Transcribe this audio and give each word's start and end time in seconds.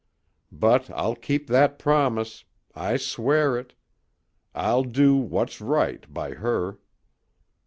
But 0.51 0.89
I'll 0.89 1.13
keep 1.15 1.45
that 1.49 1.77
promise. 1.77 2.43
I 2.73 2.97
swear 2.97 3.55
it. 3.55 3.75
I'll 4.55 4.83
do 4.83 5.15
what's 5.15 5.61
right 5.61 6.11
by 6.11 6.31
her." 6.31 6.79